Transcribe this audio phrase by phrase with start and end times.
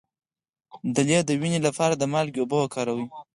[0.95, 3.05] د لۍ د وینې لپاره د مالګې اوبه وکاروئ